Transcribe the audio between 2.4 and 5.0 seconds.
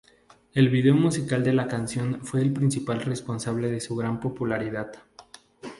el principal responsable de su gran popularidad.